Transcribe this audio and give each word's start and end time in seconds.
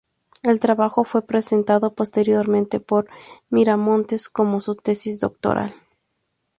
El 0.41 0.59
trabajo 0.59 1.03
fue 1.03 1.21
presentado 1.27 1.93
posteriormente 1.93 2.79
por 2.79 3.07
Miramontes 3.51 4.29
como 4.29 4.59
su 4.59 4.73
tesis 4.73 5.19
doctoral. 5.19 5.75